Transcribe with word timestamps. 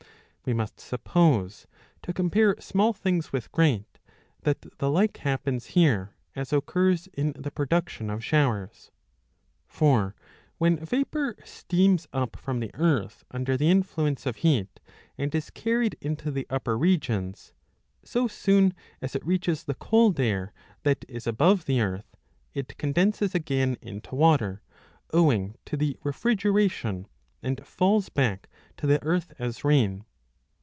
We 0.43 0.55
must 0.55 0.79
suppose, 0.79 1.67
to 2.01 2.11
compare 2.13 2.55
small 2.59 2.93
things 2.93 3.31
with 3.31 3.51
great, 3.51 3.99
that 4.41 4.63
the 4.79 4.89
like 4.89 5.17
happens 5.17 5.67
here 5.77 6.15
as 6.35 6.51
occurs 6.51 7.05
in 7.13 7.33
the 7.37 7.51
production 7.51 8.07
653 8.07 8.09
a. 8.09 8.67
36 8.67 8.89
ii. 8.89 8.89
7 8.89 8.89
of 8.89 9.67
showers. 9.67 9.67
For 10.07 10.15
when 10.57 10.83
vapor 10.83 11.35
steams 11.45 12.07
up 12.11 12.35
from 12.35 12.59
the 12.59 12.73
earth 12.73 13.23
under 13.29 13.55
the 13.55 13.69
influence 13.69 14.25
of 14.25 14.37
heat 14.37 14.79
and 15.15 15.33
is 15.35 15.51
carried 15.51 15.95
into 16.01 16.31
the 16.31 16.47
upper 16.49 16.75
regions, 16.75 17.53
so 18.03 18.27
soon, 18.27 18.73
as 18.99 19.15
it 19.15 19.23
reaches 19.23 19.63
the 19.63 19.75
cold 19.75 20.19
air 20.19 20.53
that 20.81 21.05
is 21.07 21.27
above 21.27 21.65
the 21.65 21.81
earth, 21.81 22.15
it 22.55 22.79
condenses 22.79 23.35
again 23.35 23.77
into 23.79 24.15
water 24.15 24.63
owing 25.13 25.55
to 25.65 25.77
the 25.77 25.99
refrigeration, 26.03 27.07
and 27.43 27.63
falls 27.65 28.09
back 28.09 28.49
to 28.75 28.87
the 28.87 29.01
earth 29.03 29.33
as 29.37 29.63
rain.' 29.63 30.03